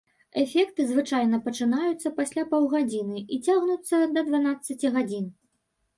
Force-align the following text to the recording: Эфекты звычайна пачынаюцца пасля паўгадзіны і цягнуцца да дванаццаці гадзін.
Эфекты 0.43 0.85
звычайна 0.91 1.39
пачынаюцца 1.47 2.13
пасля 2.17 2.43
паўгадзіны 2.53 3.17
і 3.37 3.41
цягнуцца 3.45 4.03
да 4.17 4.25
дванаццаці 4.31 4.87
гадзін. 4.97 5.33